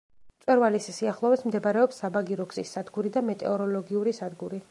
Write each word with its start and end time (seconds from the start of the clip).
მწვერვალის 0.35 0.87
სიახლოვეს 0.95 1.43
მდებარეობს 1.49 2.01
საბაგირო 2.03 2.47
გზის 2.53 2.73
სადგური 2.77 3.13
და 3.19 3.25
მეტეოროლოგიური 3.31 4.17
სადგური. 4.23 4.59